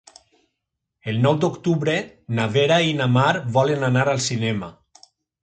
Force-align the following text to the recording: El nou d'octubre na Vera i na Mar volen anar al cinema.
El 1.11 1.19
nou 1.25 1.37
d'octubre 1.43 1.95
na 2.39 2.47
Vera 2.57 2.81
i 2.93 2.97
na 3.03 3.09
Mar 3.19 3.29
volen 3.59 3.87
anar 3.91 4.09
al 4.17 4.25
cinema. 4.31 4.73